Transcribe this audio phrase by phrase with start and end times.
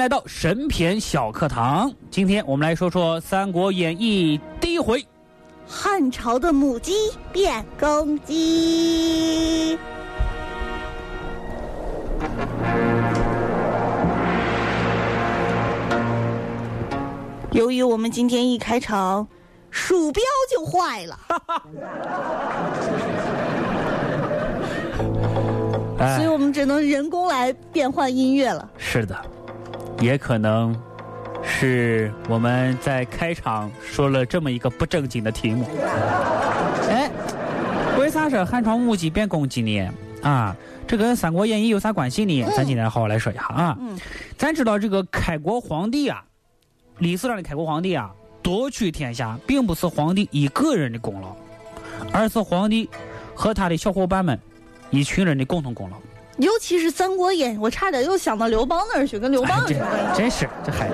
[0.00, 1.92] 来到神篇小课堂。
[2.10, 5.06] 今天我们来说说《三国演义》第一回。
[5.68, 6.94] 汉朝的母鸡
[7.30, 9.78] 变公鸡。
[17.50, 19.28] 由于我们今天一开场，
[19.68, 21.18] 鼠标就坏了，
[26.16, 28.66] 所以哎，我们只能人工来变换音乐了。
[28.78, 29.14] 是的，
[30.00, 30.74] 也可能
[31.44, 35.66] 是我们在开场说了这么一个不正经的题目。
[36.88, 37.10] 哎，
[37.98, 39.92] 为啥说汉朝母鸡变公鸡呢？
[40.22, 42.42] 啊，这跟《三国演义》有啥关系呢？
[42.56, 43.76] 咱今天好好来说一下啊。
[43.78, 43.98] 嗯
[44.36, 46.24] 咱知道这个开国皇帝啊，
[46.98, 48.10] 历史上的开国皇帝啊，
[48.42, 51.36] 夺取天下，并不是皇帝一个人的功劳，
[52.10, 52.88] 而是皇帝
[53.34, 54.38] 和他的小伙伴们
[54.90, 55.96] 一群人的共同功劳。
[56.40, 59.64] 尤其是《三国演义》，我差点又想到刘邦那儿去，跟刘邦？
[60.14, 60.88] 真是这还。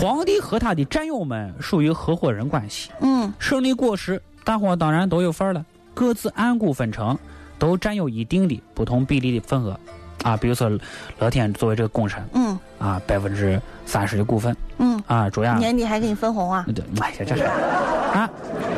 [0.00, 7.16] 皇帝和他的战友们属于合伙人关系，嗯，胜利果实大伙当然都有份儿了，各自按股分成，
[7.58, 9.78] 都占有一定的不同比例的份额。
[10.22, 10.70] 啊，比如说
[11.18, 12.58] 乐天作为这个功臣嗯。
[12.78, 14.56] 啊，百分之三十的股份。
[14.78, 16.64] 嗯，啊，主要年底还给你分红啊？
[16.74, 18.28] 对，哎呀，这是啊，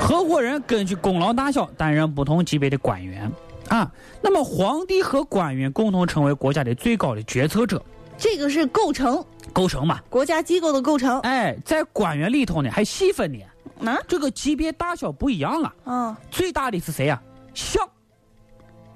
[0.00, 3.30] 合伙人根据功劳大小担任不同级别的官员
[3.68, 3.90] 啊。
[4.20, 7.82] 那么皇帝和官员共同成为国家的最高的决策者，
[8.16, 10.00] 这个是构成构成嘛。
[10.08, 11.20] 国家机构的构成。
[11.20, 15.74] 哎，在官员里头呢还细分呢，啊这个级别大小不一样啊。
[15.84, 17.20] 嗯，最大的是谁呀、
[17.52, 17.86] 相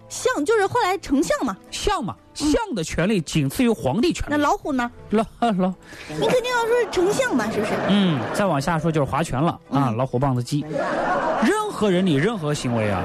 [0.09, 1.57] 相就是后来丞相嘛。
[1.71, 4.39] 相嘛，相的权力仅次于皇帝权那。
[4.39, 4.91] 老虎呢？
[5.11, 5.73] 老 老，
[6.09, 7.73] 你肯定要说是丞相嘛，是不是？
[7.89, 10.65] 嗯，再往下说就是划拳了啊，嗯老虎棒子鸡。
[11.45, 13.05] 任何人你任何行为啊，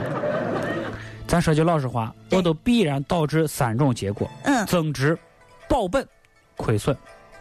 [1.33, 5.17] 咱说句老实话，对我都必然导致三种结果：嗯增值、
[5.67, 6.07] 保本、
[6.55, 6.95] 亏损，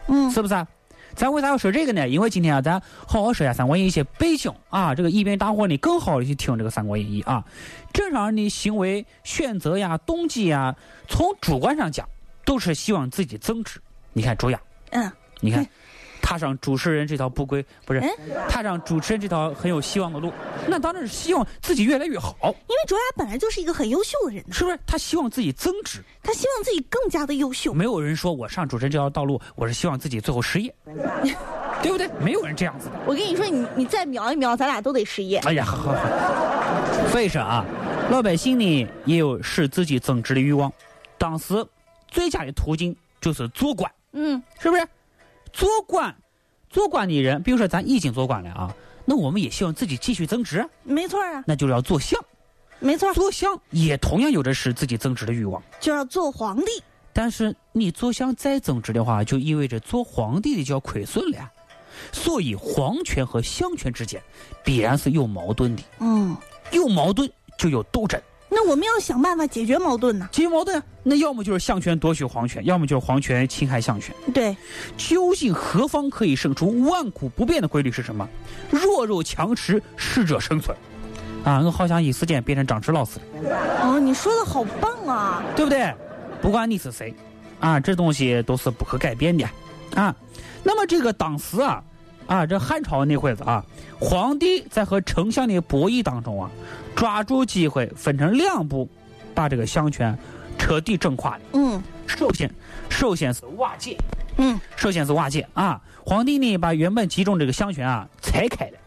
[0.07, 0.67] 嗯是不是啊？
[1.13, 2.09] 咱为啥要说这个呢？
[2.09, 7.45] 因为今天啊，咱好好说一下《三国演义》一些背景啊，这个以便大伙儿呢更好的去听这个《三国演义》啊。
[7.93, 10.75] 正常人的行为选择呀、动机呀，
[11.07, 12.09] 从主观上讲，
[12.43, 13.79] 都是希望自己增值。
[14.11, 15.63] 你看周亚，嗯，你看
[16.23, 18.09] 踏上主持人这条不归，不是哎
[18.47, 20.31] 踏上主持人这条很有希望的路，
[20.67, 24.79] 那当然是希望自己越来越好，因为卓雅本来就是一个很优秀的人，是不是？
[24.87, 26.01] 他希望自己增值。
[26.23, 27.73] 他希望自己更加的优秀。
[27.73, 30.73] 没有人说我上主持人这条道路，我是希望自己最后失业，
[31.83, 32.07] 对不对？
[32.21, 32.93] 没有人这样子的。
[33.05, 35.39] 我跟你说，你你再瞄一瞄，咱俩都得失业。
[35.39, 37.07] 哎呀，好好好。
[37.09, 37.65] 所以说啊，
[38.09, 40.71] 老百姓呢也有使自己增值的欲望。
[41.17, 41.53] 当时
[42.07, 44.87] 最佳的途径就是做官，嗯，是不是？
[45.53, 46.13] 做官，
[46.69, 48.75] 做官的人，比如说咱已经做官了啊，
[49.05, 52.19] 那我们也希望自己继续增值，没错啊，那就是要做相。
[52.79, 55.63] 没错，做相也同样有着使自己增值的欲望。
[55.79, 56.65] 就要做皇帝。
[57.13, 61.49] 但是你做相再增值的话，就意味着做皇帝的就要亏损了呀。
[62.11, 64.19] 所以皇权和相权之间
[64.65, 66.35] 必然是有矛盾的，嗯，
[66.71, 68.19] 有矛盾就有斗争。
[68.53, 70.29] 那我们要想办法解决矛盾呢。
[70.31, 74.15] 解决矛盾啊，那要么就是相权夺取皇权，要么就是皇权侵害相权。
[74.33, 74.55] 对，
[74.95, 76.83] 究竟何方可以胜出？
[76.83, 78.27] 万古不变的规律是什么？
[78.69, 80.75] 弱肉强食，适者生存。
[81.43, 83.57] 啊，我好想一时间变成张弛老师了。
[83.81, 85.43] 哦，你说的好棒啊！
[85.55, 85.93] 对不对？
[86.41, 87.13] 不管你是谁，
[87.59, 89.45] 啊，这东西都是不可改变的，
[89.95, 90.15] 啊。
[90.63, 91.83] 那么这个当时啊，
[92.27, 93.65] 啊，这汉朝那会子啊，
[93.99, 96.49] 皇帝在和丞相的博弈当中啊，
[96.95, 98.89] 抓住机会分成两步，
[99.35, 100.17] 把这个相权
[100.57, 101.41] 彻底整垮了。
[101.53, 102.49] 嗯，首先，
[102.89, 103.97] 首先是瓦解，
[104.37, 108.77] 嗯，首先是瓦解啊，皇帝呢把原本集中这个相权啊拆开了，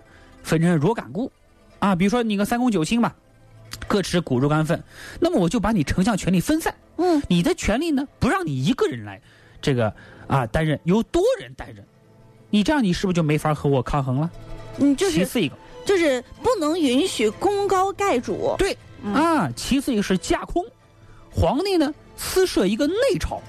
[0.42, 1.30] 分成若干股。
[1.78, 3.14] 啊，比如说你个三公九卿吧，
[3.86, 4.82] 各持股若干份，
[5.20, 9.20] 那么我就把你丞相权力分散，嗯，你的权力呢不让你一个人来
[9.60, 9.94] 这个
[10.26, 11.84] 啊担任，由多人担任，
[12.56, 14.30] 你这样你是不是就没法和我抗衡了？
[14.76, 15.54] 你，就是其次一个，
[15.84, 18.54] 就是不能允许功高盖主。
[18.56, 18.74] 对
[19.04, 20.64] 嗯啊，其次一个是架空，
[21.30, 23.42] 皇帝呢私设一个内朝。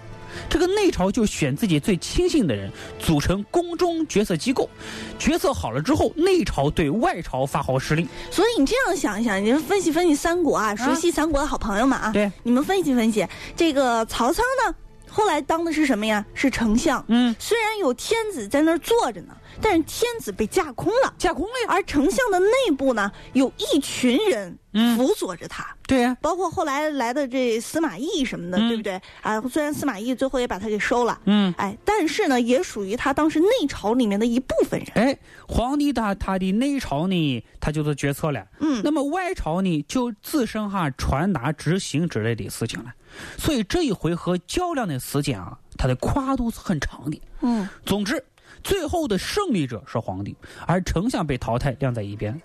[0.50, 2.70] 这个内朝就选自己最亲信的人，
[3.00, 4.70] 组成宫中决策机构，
[5.18, 8.06] 决策好了之后，内朝对外朝发号施令。
[8.30, 13.26] 所以你这样想一想，你们分析分析三国啊，熟悉三国的好朋友们啊，对，你们分析分析，
[13.56, 14.76] 这个曹操呢，
[15.10, 16.26] 后来当的是什么呀？
[16.34, 17.04] 是丞相。
[17.08, 21.68] 嗯，虽然有天子在那儿坐着呢，但是天子被架空了，架空了呀。
[21.70, 25.66] 而丞相的内部呢，有一群人嗯辅佐着他。
[25.88, 29.02] 对呀、包括后来来的这司马懿什么的，嗯对不对？
[29.22, 34.90] 啊，虽然司马懿最后也把他给收了，嗯，哎，但是呢，也属于他当时内朝里面的一部分人。
[34.96, 35.18] 哎，
[35.48, 38.46] 皇帝他他的内朝呢，他就是决策了。
[38.60, 42.94] 嗯那么外朝呢，就自身哈传达、执行之类的事情了。
[43.38, 47.22] 所以这一回合较量的时间啊，它的跨度是很长的。
[47.42, 48.24] 嗯，总之，
[48.64, 50.36] 最后的胜利者是皇帝，
[50.66, 52.42] 而丞相被淘汰晾在一边。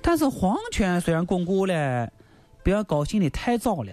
[0.00, 2.10] 但是皇权虽然巩固了，
[2.62, 3.92] 不要高兴的太早了。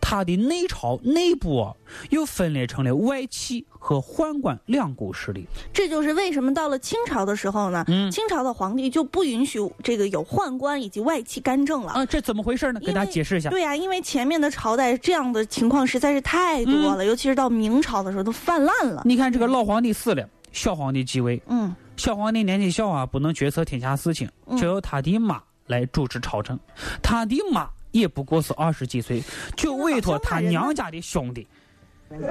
[0.00, 1.74] 他的内朝内部啊，
[2.10, 5.46] 又分裂成了外戚和宦官两股势力。
[5.72, 11.92] 这就是为什么到了清朝的时候呢，嗯清朝的皇帝就不允许这个有宦官以及外戚干政了。
[11.92, 12.80] 啊，这怎么回事呢？
[12.80, 13.50] 给大家解释一下。
[13.50, 19.02] 对呀、因为前面的朝代这样的情况实在是太多了，尤其是到明朝的时候都泛滥了。
[19.04, 26.58] 你看这个老皇帝死了，小皇帝继位，嗯小皇帝年纪小啊，不能决策天下事情，嗯就由他的妈来主持朝政。
[27.02, 29.22] 他的妈也不过是二十几岁，
[29.56, 31.46] 就委托他娘家的兄弟，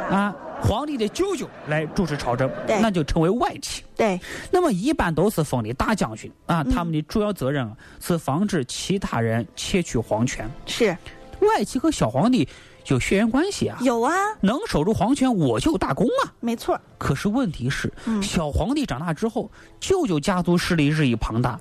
[0.10, 3.81] 啊，皇帝的舅舅来主持朝政，那就称为外戚。
[3.95, 4.19] 对，
[4.51, 10.50] 那么一般都是封的大将军啊，嗯他们的主要责任啊是防止其他人窃取皇权。
[10.65, 10.95] 是
[11.39, 12.45] 外戚和小皇帝
[12.88, 16.33] 有血缘关系啊，有啊，能守住皇权，我就有大功啊。
[16.42, 16.77] 没错。
[16.98, 19.50] 可是问题是，嗯小皇帝长大之后，
[19.80, 21.57] 舅舅家族势力日益庞大，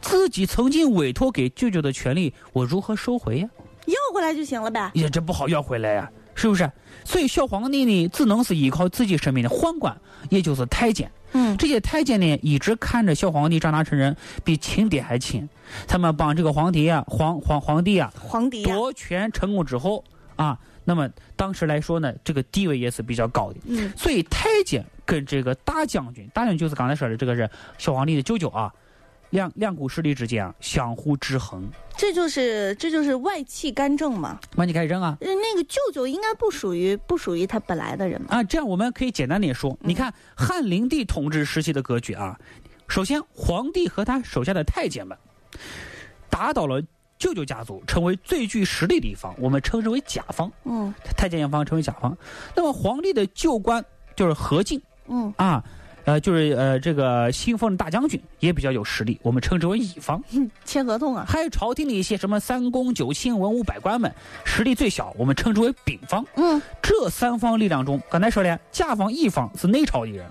[0.00, 3.48] 自己曾经委托给舅舅的权利，我如何收回呀？
[3.86, 4.90] 要回来就行了呗。
[4.94, 6.70] 也这不好要回来呀，是不是？
[7.04, 9.94] 所以小皇帝呢，只能是依靠自己身边的宦官，
[10.30, 11.10] 也就是太监。
[11.36, 15.48] 嗯这些太监呢，一直看着小皇帝长大成人，比亲爹还亲。
[15.86, 20.02] 他们帮这个皇帝啊，皇皇皇帝啊，皇帝呀、夺权成功之后
[20.36, 23.58] 啊，那么当时来说呢，这个地位也是比较高的。
[23.66, 28.72] 嗯所以太监跟这个大将军，大将军就是刚才说的这个人，小皇帝的舅舅啊，
[29.34, 31.68] 两两股势力之间啊相互制衡。
[31.96, 34.38] 这就是这就是外戚干政嘛。
[34.54, 38.28] 那你开始扔啊呃那个舅舅应该不属于不属于他本来的人嘛。
[38.30, 38.44] 啊！
[38.44, 42.38] 这样我们可以简单点说，你看汉灵帝统治时期的格局啊，
[42.86, 45.18] 首先皇帝和他手下的太监们
[46.30, 46.80] 打倒了
[47.18, 50.50] 舅舅家族，成为最具实力的一方，我们称之为甲方。
[50.64, 52.16] 嗯太监一方称为甲方。
[52.54, 53.84] 那么皇帝的旧官
[54.14, 55.64] 就是何进嗯啊，
[56.04, 60.22] 呃，就是呃这个新封的大将军也比较有实力，我们称之为乙方。
[60.64, 61.24] 签合同啊。
[61.26, 64.12] 还有朝廷的一些什么三公九卿、文武百官们，
[64.44, 66.24] 实力最小，我们称之为丙方。
[66.36, 70.26] 嗯这三方力量中，刚才说了，甲方、乙方是内朝的人，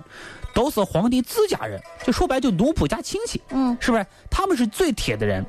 [0.53, 4.05] 都是皇帝自家人，就说白就奴仆加亲戚，嗯是不是？
[4.29, 5.43] 他们是最铁的人。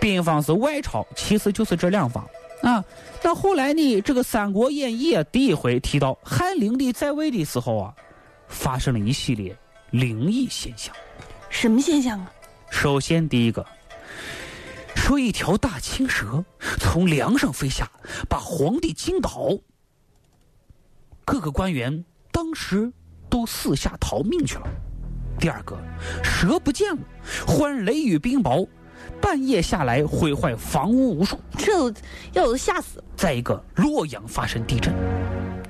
[0.00, 2.26] 丙方是外朝，其实就是这两方
[2.62, 2.82] 啊。
[3.22, 7.94] 那后来呢，这个《三国演义》啊，第一回提到汉灵帝在位的时候啊，
[8.46, 9.56] 发生了一系列
[9.90, 10.94] 灵异现象。
[11.48, 12.30] 什么现象啊？
[12.70, 13.64] 首先，第一个，
[14.94, 16.44] 说一条大青蛇
[16.78, 17.90] 从梁上飞下，
[18.28, 19.58] 把皇帝惊倒。
[21.24, 22.92] 各个官员当时
[23.30, 24.68] 都四下逃命去了。
[25.38, 25.76] 第二个，
[26.22, 27.02] 蛇不见了，
[27.46, 28.68] 忽然雷雨冰雹，
[29.20, 31.38] 半夜下来毁坏房屋无数。
[31.56, 32.00] 这都
[32.32, 33.02] 要有吓死。
[33.16, 34.92] 再一个，洛阳发生地震，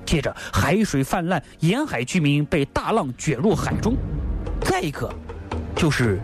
[0.09, 3.95] 接着海水泛滥，沿海居民被大浪卷入海中。
[4.63, 5.07] 再一个，
[5.77, 6.19] 就是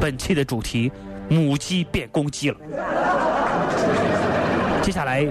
[0.00, 0.90] 本期的主题，
[1.28, 2.56] 母鸡变公鸡了。
[4.80, 5.30] 接下来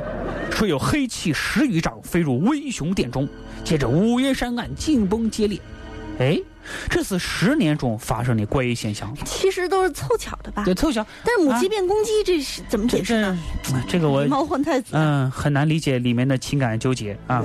[0.51, 3.27] 说有黑气十余丈飞入温雄殿中，
[3.63, 5.59] 接着五岳山岸紧绷接裂。
[6.19, 6.39] 哎，
[6.89, 9.13] 这是十年中发生的怪异现象。
[9.25, 10.63] 其实都是凑巧的吧？
[10.65, 13.37] 对凑巧，但是母鸡啊变公鸡，这是怎么这解释呢？
[13.63, 14.87] 这这个我狸 猫换太子。
[14.93, 17.43] 嗯，很难理解里面的情感纠结啊。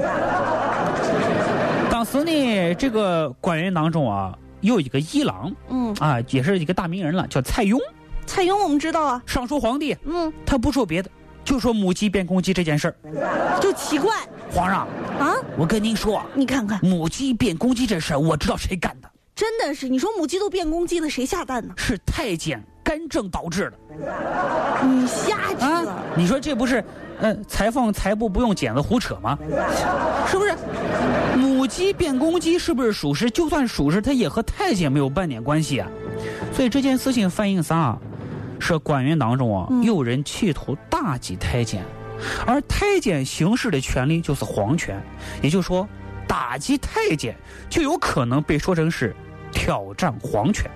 [1.90, 7.78] 当时呢，这个官员当中啊，有一个一郎嗯，啊，也是一个大名人了，叫蔡邕。
[8.24, 9.22] 蔡邕我们知道啊。
[9.26, 11.10] 尚书皇帝，嗯他不说别的，
[11.44, 12.94] 就说母鸡变公鸡这件事儿。
[13.60, 14.16] 就奇怪
[14.52, 14.86] 皇上，
[15.18, 15.34] 啊！
[15.56, 21.72] 我跟您说，你看看，母鸡变公鸡这事儿，我知道谁干的，真的是你说母鸡都变公鸡了，谁下蛋呢？
[21.76, 23.78] 是太监干政导致的
[24.84, 26.02] 你瞎扯，啊！
[26.16, 26.84] 你说这不是，
[27.20, 29.38] 呃，裁缝裁布不用剪子胡扯吗？
[30.26, 30.54] 是不是？
[31.36, 33.30] 母鸡变公鸡是不是属实？
[33.30, 35.88] 就算属实，它也和太监没有半点关系啊。
[36.52, 37.96] 所以这件事情反映啥？
[38.62, 41.84] 是官员当中啊，有人企图打击太监，
[42.46, 45.02] 而太监行使的权利就是皇权，
[45.42, 45.86] 也就是说，
[46.28, 47.36] 打击太监
[47.68, 49.14] 就有可能被说成是
[49.50, 50.70] 挑战皇权。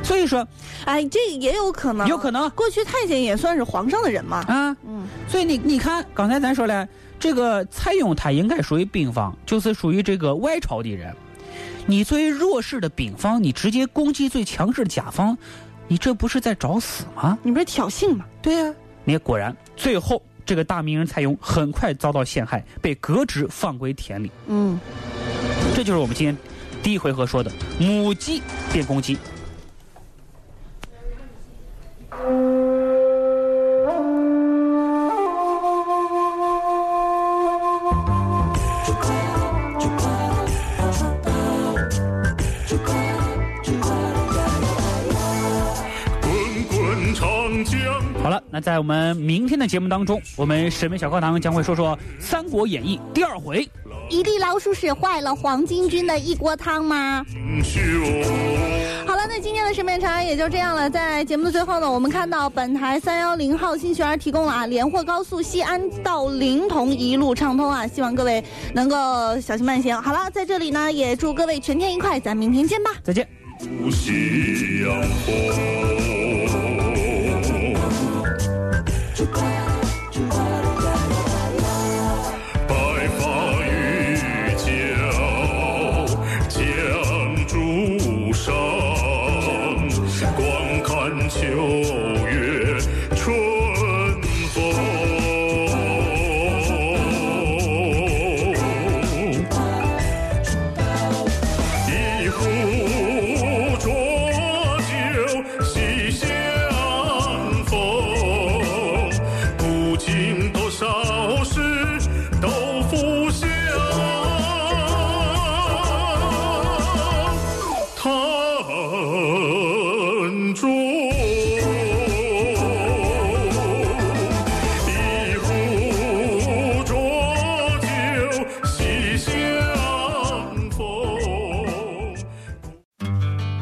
[0.00, 0.46] 所以说，
[0.84, 4.44] 哎，这也有可能，有可能过去太监也算是皇上的人嘛。
[4.46, 6.86] 啊，嗯，所以你你看，刚才咱说了，
[7.18, 11.12] 这个蔡邕他应该属于兵方，就是属于这个外朝的人。
[11.86, 15.36] 你作为弱势的丙方，你直接攻击最强势的甲方，
[15.88, 17.38] 你这不是在找死吗？
[17.42, 18.24] 你不是挑衅吗？
[18.42, 24.30] 对呀、你果然最后这个大名人蔡邕很快遭到陷害，被革职放归田里。
[24.46, 24.78] 嗯，
[25.74, 26.36] 这就是我们今天
[26.82, 28.42] 第一回合说的母鸡
[28.72, 29.18] 变公鸡。
[48.28, 53.66] 好了，那在我们明天的节目当中，我们神秘小课堂将会说说《三国演义》第二回。
[54.10, 57.24] 一粒老鼠屎坏了黄巾军的一锅汤吗？
[59.06, 60.90] 好了，那今天的神面茶也就这样了。
[60.90, 68.44] 在节目的最后呢，我们看到本台三幺零号新学员提供了啊，连霍高速西安到临潼一路畅通啊，希望各位
[68.74, 69.96] 能够小心慢行。
[70.02, 72.90] 好了，在这里呢，也祝各位全天愉快，咱明天见吧。
[73.02, 73.26] 再见。
[73.82, 76.07] 不夕阳红。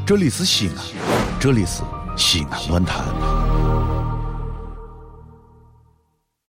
[0.06, 0.76] 这里是西安，
[1.40, 1.82] 这里是
[2.16, 3.04] 西安论坛。